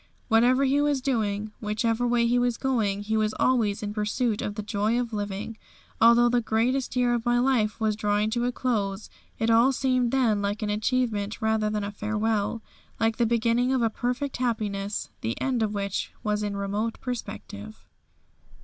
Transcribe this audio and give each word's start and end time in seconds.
Whatever 0.29 0.63
he 0.63 0.81
was 0.81 0.99
doing, 0.99 1.51
whichever 1.59 2.07
way 2.07 2.25
he 2.25 2.39
was 2.39 2.57
going, 2.57 3.03
he 3.03 3.15
was 3.15 3.35
always 3.39 3.83
in 3.83 3.93
pursuit 3.93 4.41
of 4.41 4.55
the 4.55 4.63
joy 4.63 4.99
of 4.99 5.13
living. 5.13 5.59
Although 6.01 6.27
the 6.27 6.41
greatest 6.41 6.95
year 6.95 7.13
of 7.13 7.23
my 7.23 7.37
life 7.37 7.79
was 7.79 7.95
drawing 7.95 8.31
to 8.31 8.45
a 8.45 8.51
close, 8.51 9.11
it 9.37 9.51
all 9.51 9.71
seemed 9.71 10.09
then 10.11 10.41
like 10.41 10.63
an 10.63 10.71
achievement 10.71 11.39
rather 11.39 11.69
than 11.69 11.83
a 11.83 11.91
farewell, 11.91 12.63
like 12.99 13.17
the 13.17 13.27
beginning 13.27 13.71
of 13.71 13.83
a 13.83 13.91
perfect 13.91 14.37
happiness, 14.37 15.11
the 15.21 15.39
end 15.39 15.61
of 15.61 15.75
which 15.75 16.11
was 16.23 16.41
in 16.41 16.57
remote 16.57 16.99
perspective. 16.99 17.85